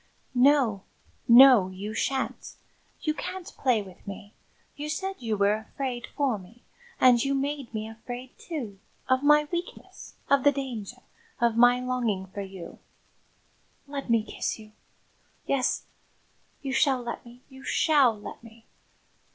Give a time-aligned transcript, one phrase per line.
[0.33, 0.81] "No,
[1.27, 2.55] no, you shan't
[3.01, 4.33] you can't play with me!
[4.75, 6.63] You said you were afraid for me,
[6.99, 11.03] and you made me afraid, too of my weakness of the danger
[11.39, 12.79] of my longing for you"
[13.87, 14.71] "Let me kiss you!
[15.45, 15.85] Yes,
[16.63, 18.65] you shall let me; you shall let me."